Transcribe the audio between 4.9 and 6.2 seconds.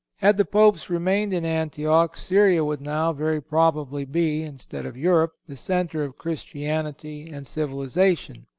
Europe, the centre of